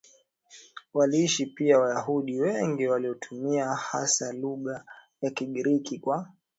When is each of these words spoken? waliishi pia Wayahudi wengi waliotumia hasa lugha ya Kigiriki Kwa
waliishi 0.93 1.45
pia 1.45 1.79
Wayahudi 1.79 2.39
wengi 2.41 2.87
waliotumia 2.87 3.69
hasa 3.75 4.33
lugha 4.33 4.85
ya 5.21 5.31
Kigiriki 5.31 5.99
Kwa 5.99 6.27